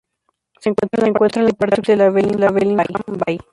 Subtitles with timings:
[0.59, 2.87] Se encuentra en la parte occidental de la Bellingham
[3.23, 3.37] Bay.